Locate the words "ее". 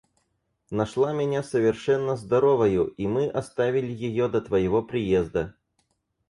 3.91-4.29